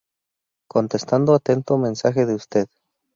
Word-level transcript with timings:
Contestando 0.67 1.35
atento 1.35 1.77
mensaje 1.77 2.25
de 2.25 2.33
usted. 2.33 2.67